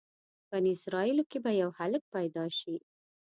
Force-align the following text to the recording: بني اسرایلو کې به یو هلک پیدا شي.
بني 0.49 0.71
اسرایلو 0.77 1.23
کې 1.31 1.37
به 1.43 1.51
یو 1.61 1.69
هلک 1.79 2.03
پیدا 2.15 2.45
شي. 2.59 2.75